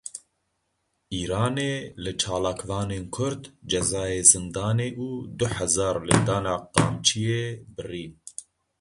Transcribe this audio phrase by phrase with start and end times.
[1.21, 8.05] Îranê li çalakvanên Kurd cezayê zindanê û du hezar lêdana qamçiyê birî.